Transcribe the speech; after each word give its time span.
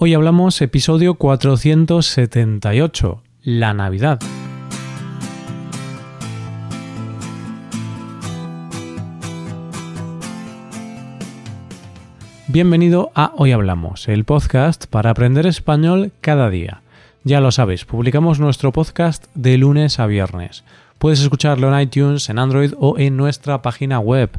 Hoy 0.00 0.14
hablamos 0.14 0.62
episodio 0.62 1.14
478, 1.14 3.20
la 3.42 3.74
Navidad. 3.74 4.20
Bienvenido 12.46 13.10
a 13.16 13.32
Hoy 13.34 13.50
Hablamos, 13.50 14.06
el 14.06 14.24
podcast 14.24 14.86
para 14.86 15.10
aprender 15.10 15.48
español 15.48 16.12
cada 16.20 16.48
día. 16.48 16.82
Ya 17.24 17.40
lo 17.40 17.50
sabéis, 17.50 17.84
publicamos 17.84 18.38
nuestro 18.38 18.70
podcast 18.70 19.26
de 19.34 19.58
lunes 19.58 19.98
a 19.98 20.06
viernes. 20.06 20.62
Puedes 20.98 21.20
escucharlo 21.20 21.74
en 21.74 21.80
iTunes, 21.80 22.28
en 22.28 22.38
Android 22.38 22.72
o 22.78 23.00
en 23.00 23.16
nuestra 23.16 23.62
página 23.62 23.98
web 23.98 24.30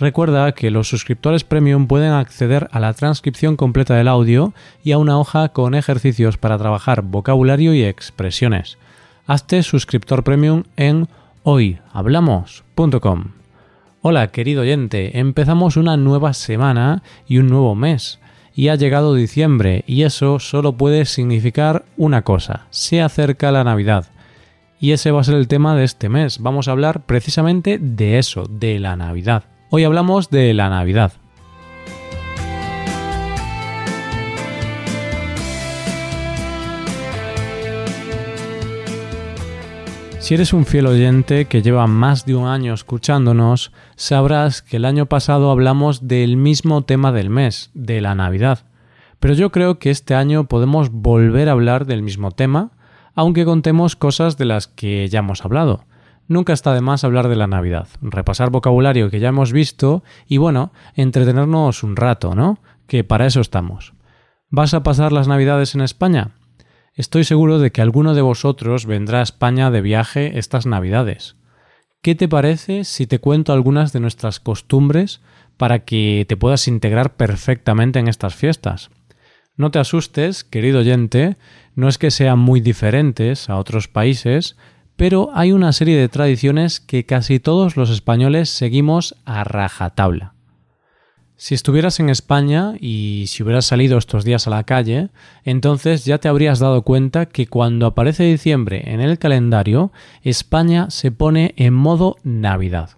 Recuerda 0.00 0.52
que 0.52 0.72
los 0.72 0.88
suscriptores 0.88 1.44
premium 1.44 1.86
pueden 1.86 2.12
acceder 2.12 2.68
a 2.72 2.80
la 2.80 2.94
transcripción 2.94 3.56
completa 3.56 3.94
del 3.94 4.08
audio 4.08 4.52
y 4.82 4.90
a 4.90 4.98
una 4.98 5.18
hoja 5.18 5.50
con 5.50 5.74
ejercicios 5.74 6.36
para 6.36 6.58
trabajar 6.58 7.02
vocabulario 7.02 7.74
y 7.74 7.84
expresiones. 7.84 8.76
Hazte 9.26 9.62
suscriptor 9.62 10.24
premium 10.24 10.64
en 10.76 11.08
hoyhablamos.com. 11.44 13.24
Hola 14.02 14.26
querido 14.32 14.62
oyente, 14.62 15.18
empezamos 15.18 15.76
una 15.76 15.96
nueva 15.96 16.34
semana 16.34 17.02
y 17.28 17.38
un 17.38 17.46
nuevo 17.46 17.76
mes. 17.76 18.18
Y 18.56 18.68
ha 18.68 18.74
llegado 18.74 19.14
diciembre 19.14 19.84
y 19.86 20.02
eso 20.02 20.40
solo 20.40 20.72
puede 20.72 21.04
significar 21.04 21.84
una 21.96 22.22
cosa, 22.22 22.66
se 22.70 23.00
acerca 23.00 23.52
la 23.52 23.64
Navidad. 23.64 24.06
Y 24.80 24.92
ese 24.92 25.12
va 25.12 25.20
a 25.20 25.24
ser 25.24 25.36
el 25.36 25.48
tema 25.48 25.76
de 25.76 25.84
este 25.84 26.08
mes. 26.08 26.40
Vamos 26.40 26.68
a 26.68 26.72
hablar 26.72 27.06
precisamente 27.06 27.78
de 27.78 28.18
eso, 28.18 28.44
de 28.50 28.78
la 28.78 28.96
Navidad. 28.96 29.44
Hoy 29.70 29.84
hablamos 29.84 30.30
de 30.30 30.54
la 30.54 30.68
Navidad. 30.68 31.12
Si 40.24 40.32
eres 40.32 40.54
un 40.54 40.64
fiel 40.64 40.86
oyente 40.86 41.44
que 41.46 41.60
lleva 41.60 41.86
más 41.86 42.24
de 42.24 42.34
un 42.34 42.46
año 42.46 42.72
escuchándonos, 42.72 43.72
sabrás 43.94 44.62
que 44.62 44.78
el 44.78 44.86
año 44.86 45.04
pasado 45.04 45.50
hablamos 45.50 46.08
del 46.08 46.38
mismo 46.38 46.82
tema 46.82 47.12
del 47.12 47.28
mes, 47.28 47.70
de 47.74 48.00
la 48.00 48.14
Navidad. 48.14 48.60
Pero 49.20 49.34
yo 49.34 49.52
creo 49.52 49.78
que 49.78 49.90
este 49.90 50.14
año 50.14 50.44
podemos 50.44 50.90
volver 50.90 51.48
a 51.48 51.52
hablar 51.52 51.84
del 51.84 52.02
mismo 52.02 52.30
tema, 52.30 52.70
aunque 53.14 53.44
contemos 53.44 53.96
cosas 53.96 54.38
de 54.38 54.46
las 54.46 54.66
que 54.66 55.08
ya 55.08 55.18
hemos 55.18 55.44
hablado. 55.44 55.84
Nunca 56.26 56.52
está 56.52 56.72
de 56.74 56.80
más 56.80 57.04
hablar 57.04 57.28
de 57.28 57.36
la 57.36 57.46
Navidad, 57.46 57.88
repasar 58.00 58.50
vocabulario 58.50 59.10
que 59.10 59.20
ya 59.20 59.28
hemos 59.28 59.52
visto 59.52 60.02
y 60.26 60.38
bueno, 60.38 60.72
entretenernos 60.94 61.82
un 61.82 61.96
rato, 61.96 62.34
¿no? 62.34 62.58
Que 62.86 63.04
para 63.04 63.26
eso 63.26 63.40
estamos. 63.40 63.92
¿Vas 64.48 64.72
a 64.72 64.82
pasar 64.82 65.12
las 65.12 65.28
Navidades 65.28 65.74
en 65.74 65.82
España? 65.82 66.30
Estoy 66.94 67.24
seguro 67.24 67.58
de 67.58 67.72
que 67.72 67.82
alguno 67.82 68.14
de 68.14 68.22
vosotros 68.22 68.86
vendrá 68.86 69.20
a 69.20 69.24
España 69.24 69.70
de 69.70 69.80
viaje 69.80 70.38
estas 70.38 70.64
Navidades. 70.64 71.36
¿Qué 72.00 72.14
te 72.14 72.28
parece 72.28 72.84
si 72.84 73.06
te 73.06 73.18
cuento 73.18 73.52
algunas 73.52 73.92
de 73.92 74.00
nuestras 74.00 74.38
costumbres 74.38 75.20
para 75.56 75.80
que 75.80 76.24
te 76.28 76.36
puedas 76.36 76.68
integrar 76.68 77.16
perfectamente 77.16 77.98
en 77.98 78.08
estas 78.08 78.34
fiestas? 78.34 78.90
No 79.56 79.70
te 79.70 79.78
asustes, 79.78 80.44
querido 80.44 80.80
oyente, 80.80 81.36
no 81.74 81.88
es 81.88 81.98
que 81.98 82.10
sean 82.10 82.38
muy 82.38 82.60
diferentes 82.60 83.48
a 83.48 83.56
otros 83.56 83.88
países, 83.88 84.56
pero 84.96 85.30
hay 85.34 85.52
una 85.52 85.72
serie 85.72 85.96
de 85.96 86.08
tradiciones 86.08 86.80
que 86.80 87.04
casi 87.04 87.40
todos 87.40 87.76
los 87.76 87.90
españoles 87.90 88.48
seguimos 88.48 89.16
a 89.24 89.44
rajatabla. 89.44 90.34
Si 91.36 91.54
estuvieras 91.54 91.98
en 91.98 92.10
España 92.10 92.74
y 92.78 93.24
si 93.26 93.42
hubieras 93.42 93.66
salido 93.66 93.98
estos 93.98 94.24
días 94.24 94.46
a 94.46 94.50
la 94.50 94.62
calle, 94.62 95.08
entonces 95.44 96.04
ya 96.04 96.18
te 96.18 96.28
habrías 96.28 96.60
dado 96.60 96.82
cuenta 96.82 97.26
que 97.26 97.48
cuando 97.48 97.86
aparece 97.86 98.22
diciembre 98.22 98.84
en 98.86 99.00
el 99.00 99.18
calendario, 99.18 99.92
España 100.22 100.90
se 100.90 101.10
pone 101.10 101.52
en 101.56 101.74
modo 101.74 102.16
Navidad. 102.22 102.90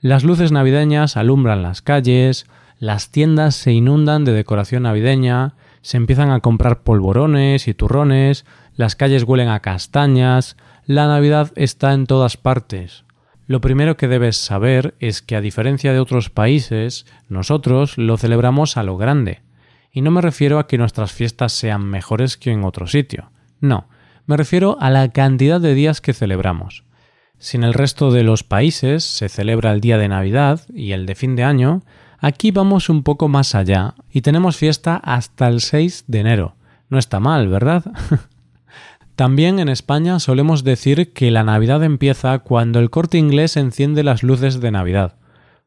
Las 0.00 0.24
luces 0.24 0.52
navideñas 0.52 1.16
alumbran 1.18 1.62
las 1.62 1.82
calles, 1.82 2.46
las 2.78 3.10
tiendas 3.10 3.54
se 3.54 3.72
inundan 3.72 4.24
de 4.24 4.32
decoración 4.32 4.84
navideña, 4.84 5.54
se 5.82 5.98
empiezan 5.98 6.30
a 6.30 6.40
comprar 6.40 6.82
polvorones 6.82 7.68
y 7.68 7.74
turrones, 7.74 8.46
las 8.74 8.96
calles 8.96 9.24
huelen 9.24 9.48
a 9.48 9.60
castañas, 9.60 10.56
la 10.92 11.06
Navidad 11.06 11.52
está 11.56 11.92
en 11.92 12.06
todas 12.06 12.36
partes. 12.36 13.04
Lo 13.46 13.60
primero 13.60 13.96
que 13.96 14.08
debes 14.08 14.36
saber 14.36 14.94
es 15.00 15.22
que 15.22 15.36
a 15.36 15.40
diferencia 15.40 15.92
de 15.92 16.00
otros 16.00 16.30
países, 16.30 17.06
nosotros 17.28 17.98
lo 17.98 18.16
celebramos 18.16 18.76
a 18.76 18.82
lo 18.82 18.96
grande. 18.96 19.40
Y 19.90 20.00
no 20.00 20.10
me 20.10 20.20
refiero 20.20 20.58
a 20.58 20.66
que 20.66 20.78
nuestras 20.78 21.12
fiestas 21.12 21.52
sean 21.52 21.84
mejores 21.84 22.36
que 22.36 22.50
en 22.50 22.64
otro 22.64 22.86
sitio. 22.86 23.30
No, 23.60 23.88
me 24.26 24.36
refiero 24.36 24.76
a 24.80 24.90
la 24.90 25.08
cantidad 25.10 25.60
de 25.60 25.74
días 25.74 26.00
que 26.00 26.14
celebramos. 26.14 26.84
Si 27.38 27.56
en 27.56 27.64
el 27.64 27.74
resto 27.74 28.10
de 28.10 28.22
los 28.22 28.44
países 28.44 29.04
se 29.04 29.28
celebra 29.28 29.72
el 29.72 29.80
día 29.80 29.98
de 29.98 30.08
Navidad 30.08 30.60
y 30.72 30.92
el 30.92 31.06
de 31.06 31.14
fin 31.14 31.34
de 31.34 31.42
año, 31.42 31.82
aquí 32.18 32.52
vamos 32.52 32.88
un 32.88 33.02
poco 33.02 33.28
más 33.28 33.54
allá 33.54 33.94
y 34.10 34.20
tenemos 34.20 34.56
fiesta 34.56 34.96
hasta 34.96 35.48
el 35.48 35.60
6 35.60 36.04
de 36.06 36.20
enero. 36.20 36.54
No 36.88 36.98
está 36.98 37.18
mal, 37.18 37.48
¿verdad? 37.48 37.84
También 39.16 39.58
en 39.58 39.68
España 39.68 40.18
solemos 40.20 40.64
decir 40.64 41.12
que 41.12 41.30
la 41.30 41.44
Navidad 41.44 41.84
empieza 41.84 42.38
cuando 42.38 42.78
el 42.78 42.88
corte 42.88 43.18
inglés 43.18 43.56
enciende 43.56 44.02
las 44.02 44.22
luces 44.22 44.60
de 44.60 44.70
Navidad. 44.70 45.16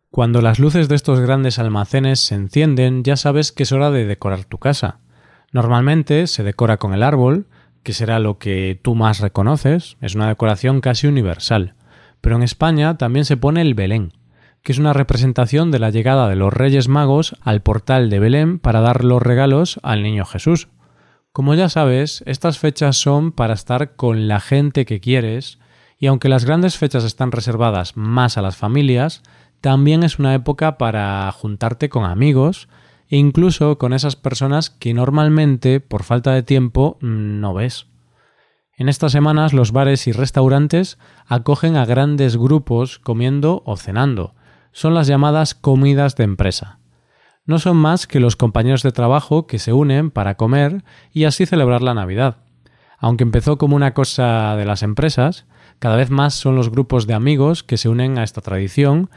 Cuando 0.09 0.41
las 0.41 0.59
luces 0.59 0.89
de 0.89 0.95
estos 0.95 1.19
grandes 1.19 1.59
almacenes 1.59 2.19
se 2.21 2.35
encienden 2.35 3.03
ya 3.03 3.17
sabes 3.17 3.51
que 3.51 3.63
es 3.63 3.71
hora 3.71 3.91
de 3.91 4.05
decorar 4.05 4.45
tu 4.45 4.57
casa. 4.57 4.99
Normalmente 5.51 6.25
se 6.27 6.43
decora 6.43 6.77
con 6.77 6.93
el 6.93 7.03
árbol, 7.03 7.47
que 7.83 7.93
será 7.93 8.17
lo 8.19 8.39
que 8.39 8.79
tú 8.81 8.95
más 8.95 9.19
reconoces, 9.19 9.97
es 10.01 10.15
una 10.15 10.27
decoración 10.27 10.81
casi 10.81 11.05
universal. 11.05 11.75
Pero 12.21 12.37
en 12.37 12.43
España 12.43 12.97
también 12.97 13.25
se 13.25 13.37
pone 13.37 13.61
el 13.61 13.75
Belén, 13.75 14.13
que 14.63 14.71
es 14.71 14.79
una 14.79 14.93
representación 14.93 15.69
de 15.69 15.77
la 15.77 15.91
llegada 15.91 16.27
de 16.27 16.35
los 16.35 16.51
Reyes 16.51 16.87
Magos 16.87 17.35
al 17.41 17.61
portal 17.61 18.09
de 18.09 18.17
Belén 18.17 18.57
para 18.57 18.81
dar 18.81 19.03
los 19.03 19.21
regalos 19.21 19.79
al 19.83 20.01
Niño 20.01 20.25
Jesús. 20.25 20.67
Como 21.35 21.53
ya 21.53 21.67
sabes, 21.67 22.23
estas 22.27 22.59
fechas 22.59 22.95
son 22.95 23.33
para 23.33 23.55
estar 23.55 23.97
con 23.97 24.29
la 24.29 24.39
gente 24.39 24.85
que 24.85 25.01
quieres, 25.01 25.59
y 25.99 26.07
aunque 26.07 26.29
las 26.29 26.45
grandes 26.45 26.77
fechas 26.77 27.03
están 27.03 27.33
reservadas 27.33 27.97
más 27.97 28.37
a 28.37 28.41
las 28.41 28.55
familias, 28.55 29.21
también 29.59 30.03
es 30.03 30.17
una 30.17 30.33
época 30.33 30.77
para 30.77 31.29
juntarte 31.33 31.89
con 31.89 32.05
amigos 32.05 32.69
e 33.09 33.17
incluso 33.17 33.77
con 33.77 33.91
esas 33.91 34.15
personas 34.15 34.69
que 34.69 34.93
normalmente, 34.93 35.81
por 35.81 36.03
falta 36.03 36.31
de 36.31 36.41
tiempo, 36.41 36.97
no 37.01 37.53
ves. 37.53 37.87
En 38.77 38.87
estas 38.87 39.11
semanas 39.11 39.51
los 39.51 39.73
bares 39.73 40.07
y 40.07 40.13
restaurantes 40.13 40.97
acogen 41.27 41.75
a 41.75 41.83
grandes 41.83 42.37
grupos 42.37 42.97
comiendo 42.97 43.61
o 43.65 43.75
cenando. 43.75 44.35
Son 44.71 44.93
las 44.93 45.07
llamadas 45.07 45.53
comidas 45.53 46.15
de 46.15 46.23
empresa 46.23 46.79
no 47.45 47.59
son 47.59 47.77
más 47.77 48.07
que 48.07 48.19
los 48.19 48.35
compañeros 48.35 48.83
de 48.83 48.91
trabajo 48.91 49.47
que 49.47 49.59
se 49.59 49.73
unen 49.73 50.11
para 50.11 50.35
comer 50.35 50.83
y 51.13 51.25
así 51.25 51.45
celebrar 51.45 51.81
la 51.81 51.93
Navidad. 51.93 52.37
Aunque 52.97 53.23
empezó 53.23 53.57
como 53.57 53.75
una 53.75 53.93
cosa 53.93 54.55
de 54.55 54.65
las 54.65 54.81
empresas, 54.83 55.45
cada 55.79 55.95
vez 55.95 56.09
más 56.09 56.33
son 56.33 56.55
los 56.55 56.71
grupos 56.71 57.07
de 57.07 57.13
amigos 57.13 57.63
que 57.63 57.77
se 57.77 57.89
unen 57.89 58.17
a 58.17 58.23
esta 58.23 58.41
tradición 58.41 59.09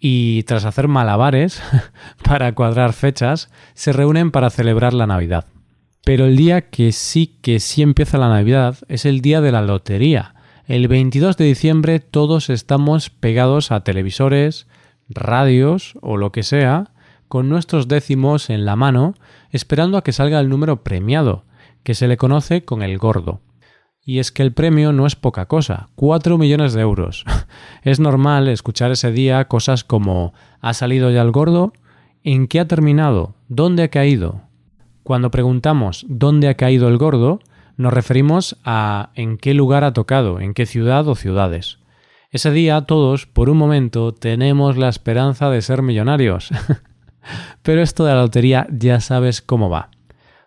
y 0.00 0.42
tras 0.44 0.64
hacer 0.64 0.88
malabares 0.88 1.62
para 2.24 2.54
cuadrar 2.54 2.92
fechas, 2.92 3.50
se 3.74 3.92
reúnen 3.92 4.30
para 4.30 4.50
celebrar 4.50 4.94
la 4.94 5.06
Navidad. 5.06 5.46
Pero 6.04 6.26
el 6.26 6.36
día 6.36 6.68
que 6.68 6.92
sí 6.92 7.38
que 7.42 7.60
sí 7.60 7.82
empieza 7.82 8.18
la 8.18 8.28
Navidad 8.28 8.76
es 8.88 9.06
el 9.06 9.20
día 9.20 9.40
de 9.40 9.52
la 9.52 9.62
lotería. 9.62 10.34
El 10.66 10.88
22 10.88 11.36
de 11.36 11.44
diciembre 11.46 12.00
todos 12.00 12.50
estamos 12.50 13.10
pegados 13.10 13.72
a 13.72 13.80
televisores, 13.84 14.66
radios 15.08 15.94
o 16.00 16.16
lo 16.16 16.32
que 16.32 16.42
sea 16.42 16.93
con 17.34 17.48
nuestros 17.48 17.88
décimos 17.88 18.48
en 18.48 18.64
la 18.64 18.76
mano, 18.76 19.16
esperando 19.50 19.98
a 19.98 20.04
que 20.04 20.12
salga 20.12 20.38
el 20.38 20.48
número 20.48 20.84
premiado, 20.84 21.42
que 21.82 21.94
se 21.94 22.06
le 22.06 22.16
conoce 22.16 22.64
con 22.64 22.80
el 22.80 22.96
gordo. 22.96 23.40
Y 24.04 24.20
es 24.20 24.30
que 24.30 24.44
el 24.44 24.52
premio 24.52 24.92
no 24.92 25.04
es 25.04 25.16
poca 25.16 25.46
cosa, 25.46 25.88
4 25.96 26.38
millones 26.38 26.74
de 26.74 26.82
euros. 26.82 27.24
es 27.82 27.98
normal 27.98 28.46
escuchar 28.46 28.92
ese 28.92 29.10
día 29.10 29.48
cosas 29.48 29.82
como 29.82 30.32
¿ha 30.60 30.74
salido 30.74 31.10
ya 31.10 31.22
el 31.22 31.32
gordo? 31.32 31.72
¿En 32.22 32.46
qué 32.46 32.60
ha 32.60 32.68
terminado? 32.68 33.34
¿Dónde 33.48 33.82
ha 33.82 33.88
caído? 33.88 34.42
Cuando 35.02 35.32
preguntamos 35.32 36.06
¿dónde 36.08 36.46
ha 36.46 36.54
caído 36.54 36.86
el 36.86 36.98
gordo? 36.98 37.40
nos 37.76 37.92
referimos 37.92 38.58
a 38.62 39.10
en 39.16 39.38
qué 39.38 39.54
lugar 39.54 39.82
ha 39.82 39.92
tocado, 39.92 40.38
en 40.38 40.54
qué 40.54 40.66
ciudad 40.66 41.08
o 41.08 41.16
ciudades. 41.16 41.78
Ese 42.30 42.52
día 42.52 42.82
todos, 42.82 43.26
por 43.26 43.50
un 43.50 43.56
momento, 43.56 44.14
tenemos 44.14 44.76
la 44.76 44.88
esperanza 44.88 45.50
de 45.50 45.62
ser 45.62 45.82
millonarios. 45.82 46.50
Pero 47.62 47.82
esto 47.82 48.04
de 48.04 48.12
la 48.12 48.22
lotería 48.22 48.66
ya 48.70 49.00
sabes 49.00 49.42
cómo 49.42 49.70
va. 49.70 49.90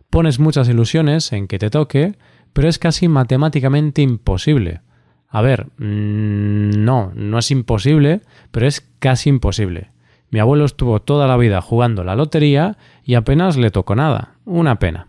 Pones 0.10 0.40
muchas 0.40 0.70
ilusiones 0.70 1.32
en 1.34 1.48
que 1.48 1.60
te 1.60 1.70
toque, 1.70 2.18
pero 2.54 2.70
es 2.70 2.80
casi 2.80 3.08
matemáticamente 3.08 4.02
imposible. 4.02 4.82
A 5.30 5.42
ver, 5.42 5.68
mm, 5.78 6.84
no, 6.84 7.12
no 7.14 7.38
es 7.38 7.52
imposible, 7.52 8.22
pero 8.52 8.66
es 8.68 8.82
casi 9.00 9.30
imposible. 9.30 9.92
Mi 10.30 10.40
abuelo 10.40 10.66
estuvo 10.66 11.02
toda 11.02 11.28
la 11.28 11.38
vida 11.38 11.62
jugando 11.62 12.04
la 12.04 12.16
lotería 12.16 12.78
y 13.04 13.16
apenas 13.16 13.58
le 13.58 13.72
tocó 13.72 13.96
nada. 13.96 14.36
Una 14.46 14.80
pena. 14.80 15.08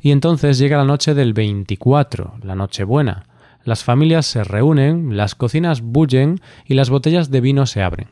Y 0.00 0.10
entonces 0.10 0.58
llega 0.58 0.76
la 0.76 0.84
noche 0.84 1.14
del 1.14 1.32
24, 1.32 2.34
la 2.42 2.54
Nochebuena. 2.54 3.24
Las 3.64 3.82
familias 3.82 4.26
se 4.26 4.44
reúnen, 4.44 5.16
las 5.16 5.34
cocinas 5.34 5.80
bullen 5.80 6.40
y 6.66 6.74
las 6.74 6.90
botellas 6.90 7.30
de 7.30 7.40
vino 7.40 7.64
se 7.66 7.82
abren. 7.82 8.08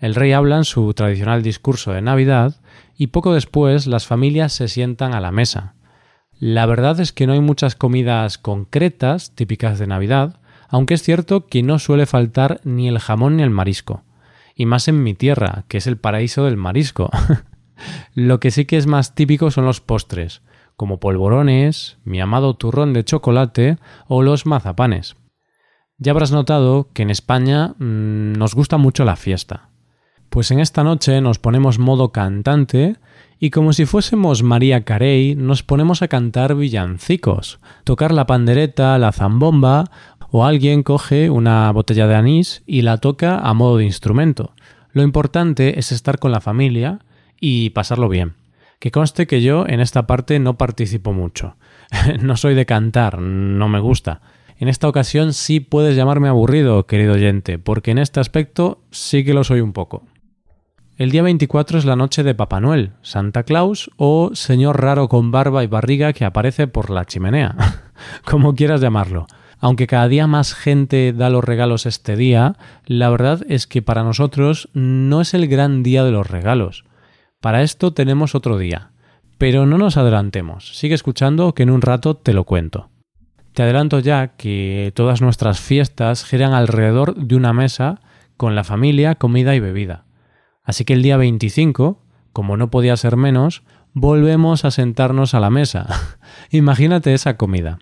El 0.00 0.14
rey 0.14 0.32
habla 0.32 0.56
en 0.56 0.64
su 0.64 0.92
tradicional 0.94 1.42
discurso 1.42 1.92
de 1.92 2.00
Navidad 2.00 2.56
y 2.96 3.08
poco 3.08 3.34
después 3.34 3.86
las 3.86 4.06
familias 4.06 4.54
se 4.54 4.66
sientan 4.66 5.14
a 5.14 5.20
la 5.20 5.30
mesa. 5.30 5.74
La 6.38 6.64
verdad 6.64 6.98
es 7.00 7.12
que 7.12 7.26
no 7.26 7.34
hay 7.34 7.40
muchas 7.40 7.76
comidas 7.76 8.38
concretas 8.38 9.34
típicas 9.34 9.78
de 9.78 9.86
Navidad, 9.86 10.40
aunque 10.68 10.94
es 10.94 11.02
cierto 11.02 11.46
que 11.46 11.62
no 11.62 11.78
suele 11.78 12.06
faltar 12.06 12.62
ni 12.64 12.88
el 12.88 12.98
jamón 12.98 13.36
ni 13.36 13.42
el 13.42 13.50
marisco. 13.50 14.02
Y 14.54 14.64
más 14.64 14.88
en 14.88 15.02
mi 15.02 15.12
tierra, 15.12 15.64
que 15.68 15.76
es 15.76 15.86
el 15.86 15.98
paraíso 15.98 16.46
del 16.46 16.56
marisco. 16.56 17.10
Lo 18.14 18.40
que 18.40 18.50
sí 18.50 18.64
que 18.64 18.78
es 18.78 18.86
más 18.86 19.14
típico 19.14 19.50
son 19.50 19.66
los 19.66 19.80
postres, 19.80 20.42
como 20.76 20.98
polvorones, 20.98 21.98
mi 22.04 22.20
amado 22.20 22.54
turrón 22.54 22.94
de 22.94 23.04
chocolate 23.04 23.76
o 24.08 24.22
los 24.22 24.46
mazapanes. 24.46 25.16
Ya 25.98 26.12
habrás 26.12 26.32
notado 26.32 26.88
que 26.94 27.02
en 27.02 27.10
España 27.10 27.74
mmm, 27.78 28.32
nos 28.32 28.54
gusta 28.54 28.78
mucho 28.78 29.04
la 29.04 29.16
fiesta. 29.16 29.69
Pues 30.30 30.52
en 30.52 30.60
esta 30.60 30.84
noche 30.84 31.20
nos 31.20 31.40
ponemos 31.40 31.80
modo 31.80 32.12
cantante 32.12 32.94
y 33.40 33.50
como 33.50 33.72
si 33.72 33.84
fuésemos 33.84 34.44
María 34.44 34.84
Carey 34.84 35.34
nos 35.34 35.64
ponemos 35.64 36.02
a 36.02 36.08
cantar 36.08 36.54
villancicos, 36.54 37.58
tocar 37.82 38.12
la 38.12 38.26
pandereta, 38.26 38.96
la 38.98 39.10
zambomba 39.10 39.90
o 40.30 40.44
alguien 40.44 40.84
coge 40.84 41.30
una 41.30 41.72
botella 41.72 42.06
de 42.06 42.14
anís 42.14 42.62
y 42.64 42.82
la 42.82 42.98
toca 42.98 43.40
a 43.40 43.54
modo 43.54 43.78
de 43.78 43.86
instrumento. 43.86 44.52
Lo 44.92 45.02
importante 45.02 45.80
es 45.80 45.90
estar 45.90 46.20
con 46.20 46.30
la 46.30 46.40
familia 46.40 47.00
y 47.40 47.70
pasarlo 47.70 48.08
bien. 48.08 48.34
Que 48.78 48.92
conste 48.92 49.26
que 49.26 49.42
yo 49.42 49.66
en 49.66 49.80
esta 49.80 50.06
parte 50.06 50.38
no 50.38 50.56
participo 50.56 51.12
mucho. 51.12 51.56
no 52.22 52.36
soy 52.36 52.54
de 52.54 52.66
cantar, 52.66 53.18
no 53.18 53.68
me 53.68 53.80
gusta. 53.80 54.20
En 54.58 54.68
esta 54.68 54.86
ocasión 54.86 55.32
sí 55.32 55.58
puedes 55.58 55.96
llamarme 55.96 56.28
aburrido, 56.28 56.86
querido 56.86 57.14
oyente, 57.14 57.58
porque 57.58 57.90
en 57.90 57.98
este 57.98 58.20
aspecto 58.20 58.80
sí 58.92 59.24
que 59.24 59.34
lo 59.34 59.42
soy 59.42 59.60
un 59.60 59.72
poco. 59.72 60.04
El 61.00 61.10
día 61.12 61.22
24 61.22 61.78
es 61.78 61.86
la 61.86 61.96
noche 61.96 62.22
de 62.22 62.34
Papá 62.34 62.60
Noel, 62.60 62.92
Santa 63.00 63.44
Claus 63.44 63.90
o 63.96 64.32
señor 64.34 64.82
raro 64.82 65.08
con 65.08 65.30
barba 65.30 65.64
y 65.64 65.66
barriga 65.66 66.12
que 66.12 66.26
aparece 66.26 66.66
por 66.66 66.90
la 66.90 67.06
chimenea, 67.06 67.56
como 68.26 68.54
quieras 68.54 68.82
llamarlo. 68.82 69.26
Aunque 69.60 69.86
cada 69.86 70.08
día 70.08 70.26
más 70.26 70.52
gente 70.52 71.14
da 71.14 71.30
los 71.30 71.42
regalos 71.42 71.86
este 71.86 72.16
día, 72.16 72.58
la 72.84 73.08
verdad 73.08 73.40
es 73.48 73.66
que 73.66 73.80
para 73.80 74.04
nosotros 74.04 74.68
no 74.74 75.22
es 75.22 75.32
el 75.32 75.48
gran 75.48 75.82
día 75.82 76.04
de 76.04 76.10
los 76.10 76.28
regalos. 76.28 76.84
Para 77.40 77.62
esto 77.62 77.94
tenemos 77.94 78.34
otro 78.34 78.58
día. 78.58 78.90
Pero 79.38 79.64
no 79.64 79.78
nos 79.78 79.96
adelantemos, 79.96 80.76
sigue 80.76 80.94
escuchando 80.94 81.54
que 81.54 81.62
en 81.62 81.70
un 81.70 81.80
rato 81.80 82.14
te 82.14 82.34
lo 82.34 82.44
cuento. 82.44 82.90
Te 83.54 83.62
adelanto 83.62 84.00
ya 84.00 84.36
que 84.36 84.92
todas 84.94 85.22
nuestras 85.22 85.60
fiestas 85.60 86.26
giran 86.26 86.52
alrededor 86.52 87.14
de 87.14 87.36
una 87.36 87.54
mesa 87.54 88.02
con 88.36 88.54
la 88.54 88.64
familia, 88.64 89.14
comida 89.14 89.54
y 89.54 89.60
bebida. 89.60 90.04
Así 90.62 90.84
que 90.84 90.92
el 90.92 91.02
día 91.02 91.16
25, 91.16 91.98
como 92.32 92.56
no 92.56 92.70
podía 92.70 92.96
ser 92.96 93.16
menos, 93.16 93.62
volvemos 93.92 94.64
a 94.64 94.70
sentarnos 94.70 95.34
a 95.34 95.40
la 95.40 95.50
mesa. 95.50 95.86
Imagínate 96.50 97.14
esa 97.14 97.36
comida. 97.36 97.78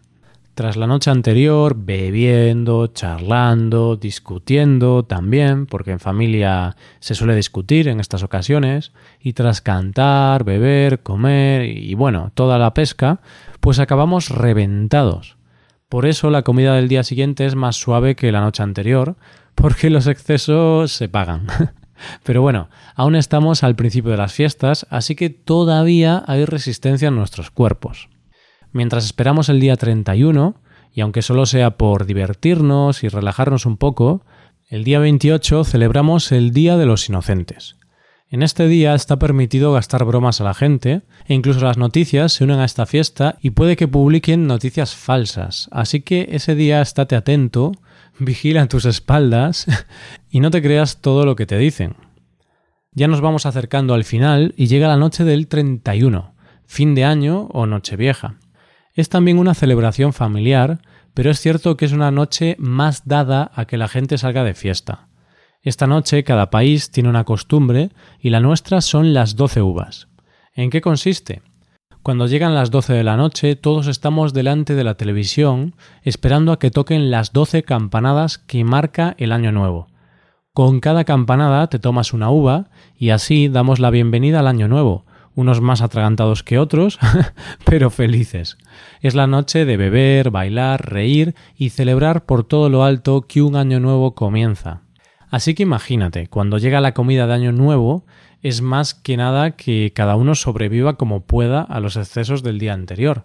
Tras 0.54 0.76
la 0.76 0.88
noche 0.88 1.12
anterior, 1.12 1.76
bebiendo, 1.78 2.88
charlando, 2.88 3.94
discutiendo 3.94 5.04
también, 5.04 5.66
porque 5.66 5.92
en 5.92 6.00
familia 6.00 6.74
se 6.98 7.14
suele 7.14 7.36
discutir 7.36 7.86
en 7.86 8.00
estas 8.00 8.24
ocasiones, 8.24 8.92
y 9.20 9.34
tras 9.34 9.60
cantar, 9.60 10.42
beber, 10.42 11.04
comer 11.04 11.64
y 11.64 11.94
bueno, 11.94 12.32
toda 12.34 12.58
la 12.58 12.74
pesca, 12.74 13.20
pues 13.60 13.78
acabamos 13.78 14.30
reventados. 14.30 15.36
Por 15.88 16.06
eso 16.06 16.28
la 16.28 16.42
comida 16.42 16.74
del 16.74 16.88
día 16.88 17.04
siguiente 17.04 17.46
es 17.46 17.54
más 17.54 17.76
suave 17.76 18.16
que 18.16 18.32
la 18.32 18.40
noche 18.40 18.64
anterior, 18.64 19.14
porque 19.54 19.90
los 19.90 20.08
excesos 20.08 20.90
se 20.90 21.08
pagan. 21.08 21.46
Pero 22.22 22.42
bueno, 22.42 22.68
aún 22.94 23.16
estamos 23.16 23.62
al 23.62 23.76
principio 23.76 24.10
de 24.10 24.16
las 24.16 24.32
fiestas, 24.32 24.86
así 24.90 25.14
que 25.14 25.30
todavía 25.30 26.22
hay 26.26 26.44
resistencia 26.44 27.08
en 27.08 27.16
nuestros 27.16 27.50
cuerpos. 27.50 28.08
Mientras 28.72 29.04
esperamos 29.04 29.48
el 29.48 29.60
día 29.60 29.76
31, 29.76 30.60
y 30.92 31.00
aunque 31.00 31.22
solo 31.22 31.46
sea 31.46 31.76
por 31.76 32.06
divertirnos 32.06 33.04
y 33.04 33.08
relajarnos 33.08 33.66
un 33.66 33.76
poco, 33.76 34.24
el 34.68 34.84
día 34.84 34.98
28 34.98 35.64
celebramos 35.64 36.32
el 36.32 36.50
Día 36.52 36.76
de 36.76 36.86
los 36.86 37.08
Inocentes. 37.08 37.76
En 38.30 38.42
este 38.42 38.68
día 38.68 38.94
está 38.94 39.18
permitido 39.18 39.72
gastar 39.72 40.04
bromas 40.04 40.42
a 40.42 40.44
la 40.44 40.52
gente 40.52 41.00
e 41.26 41.34
incluso 41.34 41.64
las 41.64 41.78
noticias 41.78 42.32
se 42.34 42.44
unen 42.44 42.58
a 42.60 42.66
esta 42.66 42.84
fiesta 42.84 43.38
y 43.40 43.50
puede 43.50 43.76
que 43.76 43.88
publiquen 43.88 44.46
noticias 44.46 44.94
falsas. 44.94 45.68
Así 45.72 46.02
que 46.02 46.28
ese 46.32 46.54
día 46.54 46.82
estate 46.82 47.16
atento 47.16 47.72
vigila 48.18 48.66
tus 48.68 48.84
espaldas 48.84 49.66
y 50.30 50.40
no 50.40 50.50
te 50.50 50.62
creas 50.62 51.00
todo 51.00 51.24
lo 51.24 51.36
que 51.36 51.46
te 51.46 51.58
dicen. 51.58 51.96
Ya 52.92 53.08
nos 53.08 53.20
vamos 53.20 53.46
acercando 53.46 53.94
al 53.94 54.04
final 54.04 54.54
y 54.56 54.66
llega 54.66 54.88
la 54.88 54.96
noche 54.96 55.24
del 55.24 55.46
31, 55.46 56.34
fin 56.66 56.94
de 56.94 57.04
año 57.04 57.48
o 57.52 57.66
Nochevieja. 57.66 58.36
Es 58.94 59.08
también 59.08 59.38
una 59.38 59.54
celebración 59.54 60.12
familiar, 60.12 60.80
pero 61.14 61.30
es 61.30 61.40
cierto 61.40 61.76
que 61.76 61.84
es 61.84 61.92
una 61.92 62.10
noche 62.10 62.56
más 62.58 63.06
dada 63.06 63.50
a 63.54 63.66
que 63.66 63.76
la 63.76 63.88
gente 63.88 64.18
salga 64.18 64.42
de 64.42 64.54
fiesta. 64.54 65.08
Esta 65.62 65.86
noche 65.86 66.24
cada 66.24 66.50
país 66.50 66.90
tiene 66.90 67.08
una 67.08 67.24
costumbre 67.24 67.90
y 68.20 68.30
la 68.30 68.40
nuestra 68.40 68.80
son 68.80 69.12
las 69.12 69.36
12 69.36 69.62
uvas. 69.62 70.08
¿En 70.54 70.70
qué 70.70 70.80
consiste? 70.80 71.42
Cuando 72.08 72.26
llegan 72.26 72.54
las 72.54 72.70
12 72.70 72.94
de 72.94 73.04
la 73.04 73.18
noche, 73.18 73.54
todos 73.54 73.86
estamos 73.86 74.32
delante 74.32 74.74
de 74.74 74.82
la 74.82 74.94
televisión 74.94 75.74
esperando 76.02 76.52
a 76.52 76.58
que 76.58 76.70
toquen 76.70 77.10
las 77.10 77.34
12 77.34 77.64
campanadas 77.64 78.38
que 78.38 78.64
marca 78.64 79.14
el 79.18 79.30
año 79.30 79.52
nuevo. 79.52 79.88
Con 80.54 80.80
cada 80.80 81.04
campanada 81.04 81.66
te 81.66 81.78
tomas 81.78 82.14
una 82.14 82.30
uva 82.30 82.70
y 82.96 83.10
así 83.10 83.48
damos 83.48 83.78
la 83.78 83.90
bienvenida 83.90 84.40
al 84.40 84.46
año 84.46 84.68
nuevo, 84.68 85.04
unos 85.34 85.60
más 85.60 85.82
atragantados 85.82 86.42
que 86.42 86.58
otros, 86.58 86.98
pero 87.66 87.90
felices. 87.90 88.56
Es 89.02 89.14
la 89.14 89.26
noche 89.26 89.66
de 89.66 89.76
beber, 89.76 90.30
bailar, 90.30 90.90
reír 90.90 91.34
y 91.58 91.68
celebrar 91.68 92.24
por 92.24 92.42
todo 92.42 92.70
lo 92.70 92.84
alto 92.84 93.26
que 93.28 93.42
un 93.42 93.54
año 93.54 93.80
nuevo 93.80 94.14
comienza. 94.14 94.80
Así 95.30 95.54
que 95.54 95.64
imagínate, 95.64 96.28
cuando 96.28 96.56
llega 96.56 96.80
la 96.80 96.94
comida 96.94 97.26
de 97.26 97.34
año 97.34 97.52
nuevo, 97.52 98.06
es 98.42 98.62
más 98.62 98.94
que 98.94 99.16
nada 99.16 99.52
que 99.52 99.92
cada 99.94 100.16
uno 100.16 100.34
sobreviva 100.34 100.96
como 100.96 101.22
pueda 101.24 101.62
a 101.62 101.80
los 101.80 101.96
excesos 101.96 102.42
del 102.42 102.58
día 102.58 102.74
anterior. 102.74 103.24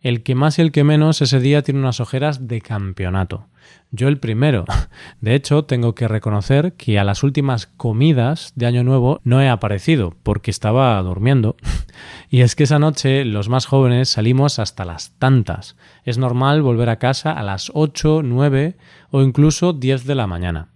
El 0.00 0.22
que 0.22 0.34
más 0.34 0.58
y 0.58 0.62
el 0.62 0.72
que 0.72 0.84
menos 0.84 1.20
ese 1.22 1.40
día 1.40 1.62
tiene 1.62 1.80
unas 1.80 2.00
ojeras 2.00 2.46
de 2.46 2.60
campeonato. 2.60 3.48
Yo 3.90 4.08
el 4.08 4.18
primero. 4.18 4.64
De 5.20 5.34
hecho, 5.34 5.64
tengo 5.64 5.94
que 5.94 6.06
reconocer 6.06 6.74
que 6.74 6.98
a 6.98 7.04
las 7.04 7.22
últimas 7.22 7.66
comidas 7.66 8.52
de 8.54 8.66
Año 8.66 8.84
Nuevo 8.84 9.20
no 9.24 9.40
he 9.40 9.48
aparecido 9.48 10.14
porque 10.22 10.50
estaba 10.50 11.00
durmiendo. 11.02 11.56
Y 12.28 12.42
es 12.42 12.54
que 12.56 12.64
esa 12.64 12.78
noche 12.78 13.24
los 13.24 13.48
más 13.48 13.64
jóvenes 13.64 14.10
salimos 14.10 14.58
hasta 14.58 14.84
las 14.84 15.12
tantas. 15.18 15.76
Es 16.04 16.18
normal 16.18 16.60
volver 16.60 16.90
a 16.90 16.98
casa 16.98 17.32
a 17.32 17.42
las 17.42 17.70
8, 17.72 18.20
9 18.22 18.76
o 19.10 19.22
incluso 19.22 19.72
10 19.72 20.04
de 20.04 20.14
la 20.14 20.26
mañana. 20.26 20.68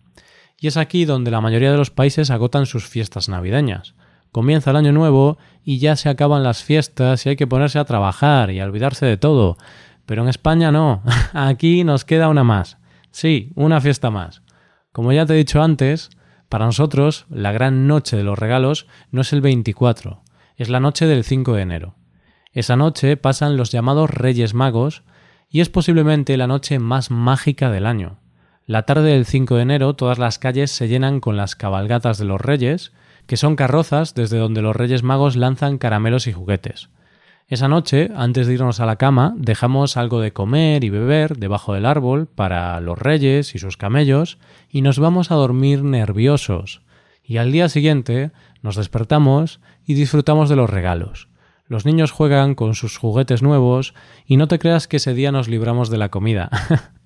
Y 0.60 0.66
es 0.66 0.76
aquí 0.76 1.06
donde 1.06 1.30
la 1.30 1.40
mayoría 1.40 1.72
de 1.72 1.78
los 1.78 1.90
países 1.90 2.30
agotan 2.30 2.66
sus 2.66 2.86
fiestas 2.86 3.30
navideñas. 3.30 3.94
Comienza 4.30 4.70
el 4.70 4.76
año 4.76 4.92
nuevo 4.92 5.38
y 5.64 5.78
ya 5.78 5.96
se 5.96 6.10
acaban 6.10 6.42
las 6.42 6.62
fiestas 6.62 7.24
y 7.24 7.30
hay 7.30 7.36
que 7.36 7.46
ponerse 7.46 7.78
a 7.78 7.86
trabajar 7.86 8.50
y 8.50 8.60
a 8.60 8.66
olvidarse 8.66 9.06
de 9.06 9.16
todo. 9.16 9.56
Pero 10.04 10.22
en 10.22 10.28
España 10.28 10.70
no, 10.70 11.02
aquí 11.32 11.82
nos 11.82 12.04
queda 12.04 12.28
una 12.28 12.44
más. 12.44 12.76
Sí, 13.10 13.52
una 13.54 13.80
fiesta 13.80 14.10
más. 14.10 14.42
Como 14.92 15.12
ya 15.12 15.24
te 15.24 15.32
he 15.32 15.38
dicho 15.38 15.62
antes, 15.62 16.10
para 16.50 16.66
nosotros 16.66 17.24
la 17.30 17.52
gran 17.52 17.86
noche 17.86 18.18
de 18.18 18.24
los 18.24 18.38
regalos 18.38 18.86
no 19.10 19.22
es 19.22 19.32
el 19.32 19.40
24, 19.40 20.22
es 20.56 20.68
la 20.68 20.80
noche 20.80 21.06
del 21.06 21.24
5 21.24 21.54
de 21.54 21.62
enero. 21.62 21.94
Esa 22.52 22.76
noche 22.76 23.16
pasan 23.16 23.56
los 23.56 23.72
llamados 23.72 24.10
Reyes 24.10 24.52
Magos 24.52 25.04
y 25.48 25.60
es 25.60 25.70
posiblemente 25.70 26.36
la 26.36 26.46
noche 26.46 26.78
más 26.78 27.10
mágica 27.10 27.70
del 27.70 27.86
año. 27.86 28.19
La 28.70 28.82
tarde 28.82 29.10
del 29.10 29.26
5 29.26 29.56
de 29.56 29.62
enero 29.62 29.94
todas 29.94 30.20
las 30.20 30.38
calles 30.38 30.70
se 30.70 30.86
llenan 30.86 31.18
con 31.18 31.36
las 31.36 31.56
cabalgatas 31.56 32.18
de 32.18 32.24
los 32.24 32.40
reyes, 32.40 32.92
que 33.26 33.36
son 33.36 33.56
carrozas 33.56 34.14
desde 34.14 34.38
donde 34.38 34.62
los 34.62 34.76
reyes 34.76 35.02
magos 35.02 35.34
lanzan 35.34 35.76
caramelos 35.76 36.28
y 36.28 36.32
juguetes. 36.32 36.88
Esa 37.48 37.66
noche, 37.66 38.12
antes 38.14 38.46
de 38.46 38.54
irnos 38.54 38.78
a 38.78 38.86
la 38.86 38.94
cama, 38.94 39.34
dejamos 39.36 39.96
algo 39.96 40.20
de 40.20 40.32
comer 40.32 40.84
y 40.84 40.88
beber 40.88 41.36
debajo 41.36 41.74
del 41.74 41.84
árbol 41.84 42.28
para 42.28 42.78
los 42.78 42.96
reyes 42.96 43.56
y 43.56 43.58
sus 43.58 43.76
camellos 43.76 44.38
y 44.68 44.82
nos 44.82 45.00
vamos 45.00 45.32
a 45.32 45.34
dormir 45.34 45.82
nerviosos. 45.82 46.82
Y 47.24 47.38
al 47.38 47.50
día 47.50 47.68
siguiente 47.68 48.30
nos 48.62 48.76
despertamos 48.76 49.58
y 49.84 49.94
disfrutamos 49.94 50.48
de 50.48 50.54
los 50.54 50.70
regalos. 50.70 51.26
Los 51.66 51.86
niños 51.86 52.12
juegan 52.12 52.54
con 52.54 52.76
sus 52.76 52.98
juguetes 52.98 53.42
nuevos 53.42 53.94
y 54.26 54.36
no 54.36 54.46
te 54.46 54.60
creas 54.60 54.86
que 54.86 54.98
ese 54.98 55.12
día 55.12 55.32
nos 55.32 55.48
libramos 55.48 55.90
de 55.90 55.98
la 55.98 56.08
comida. 56.08 56.50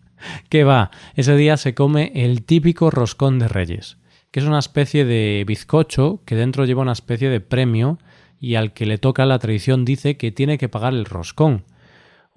¿Qué 0.49 0.65
va? 0.65 0.91
Ese 1.15 1.37
día 1.37 1.57
se 1.57 1.75
come 1.75 2.13
el 2.15 2.45
típico 2.45 2.91
roscón 2.91 3.39
de 3.39 3.49
reyes, 3.49 3.99
que 4.31 4.41
es 4.41 4.47
una 4.47 4.59
especie 4.59 5.05
de 5.05 5.45
bizcocho 5.47 6.23
que 6.25 6.37
dentro 6.37 6.65
lleva 6.65 6.83
una 6.83 6.93
especie 6.93 7.29
de 7.29 7.41
premio 7.41 7.99
y 8.41 8.57
al 8.57 8.73
que 8.73 8.87
le 8.87 8.99
toca 8.99 9.27
la 9.27 9.39
tradición 9.39 9.85
dice 9.85 10.17
que 10.17 10.33
tiene 10.33 10.59
que 10.59 10.69
pagar 10.69 10.93
el 10.93 11.05
roscón. 11.05 11.65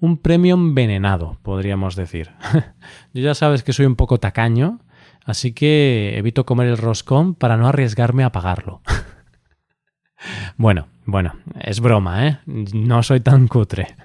Un 0.00 0.16
premio 0.16 0.54
envenenado, 0.54 1.38
podríamos 1.42 1.96
decir. 1.96 2.30
Yo 3.12 3.22
ya 3.22 3.34
sabes 3.34 3.62
que 3.62 3.72
soy 3.72 3.86
un 3.86 3.96
poco 3.96 4.18
tacaño, 4.18 4.80
así 5.24 5.52
que 5.52 6.16
evito 6.16 6.46
comer 6.46 6.68
el 6.68 6.78
roscón 6.78 7.34
para 7.34 7.56
no 7.56 7.66
arriesgarme 7.66 8.24
a 8.24 8.32
pagarlo. 8.32 8.80
bueno, 10.56 10.88
bueno, 11.04 11.34
es 11.60 11.80
broma, 11.80 12.28
¿eh? 12.28 12.38
No 12.46 13.02
soy 13.02 13.20
tan 13.20 13.48
cutre. 13.48 13.96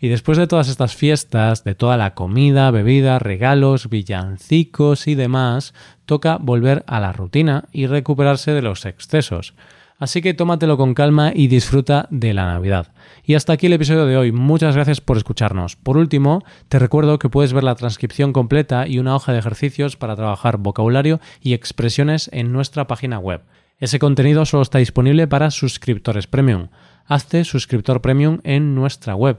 Y 0.00 0.08
después 0.08 0.38
de 0.38 0.46
todas 0.46 0.68
estas 0.68 0.94
fiestas, 0.94 1.64
de 1.64 1.74
toda 1.74 1.96
la 1.96 2.14
comida, 2.14 2.70
bebida, 2.70 3.18
regalos, 3.18 3.88
villancicos 3.88 5.08
y 5.08 5.16
demás, 5.16 5.74
toca 6.06 6.38
volver 6.38 6.84
a 6.86 7.00
la 7.00 7.12
rutina 7.12 7.64
y 7.72 7.86
recuperarse 7.86 8.52
de 8.52 8.62
los 8.62 8.86
excesos. 8.86 9.54
Así 9.98 10.22
que 10.22 10.34
tómatelo 10.34 10.76
con 10.76 10.94
calma 10.94 11.32
y 11.34 11.48
disfruta 11.48 12.06
de 12.10 12.32
la 12.32 12.46
Navidad. 12.46 12.92
Y 13.24 13.34
hasta 13.34 13.54
aquí 13.54 13.66
el 13.66 13.72
episodio 13.72 14.06
de 14.06 14.16
hoy. 14.16 14.30
Muchas 14.30 14.76
gracias 14.76 15.00
por 15.00 15.16
escucharnos. 15.16 15.74
Por 15.74 15.96
último, 15.96 16.44
te 16.68 16.78
recuerdo 16.78 17.18
que 17.18 17.28
puedes 17.28 17.52
ver 17.52 17.64
la 17.64 17.74
transcripción 17.74 18.32
completa 18.32 18.86
y 18.86 19.00
una 19.00 19.16
hoja 19.16 19.32
de 19.32 19.40
ejercicios 19.40 19.96
para 19.96 20.14
trabajar 20.14 20.58
vocabulario 20.58 21.18
y 21.40 21.54
expresiones 21.54 22.30
en 22.32 22.52
nuestra 22.52 22.86
página 22.86 23.18
web. 23.18 23.42
Ese 23.80 23.98
contenido 23.98 24.46
solo 24.46 24.62
está 24.62 24.78
disponible 24.78 25.26
para 25.26 25.50
suscriptores 25.50 26.28
premium. 26.28 26.68
Hazte 27.04 27.42
suscriptor 27.42 28.00
premium 28.00 28.38
en 28.44 28.76
nuestra 28.76 29.16
web 29.16 29.38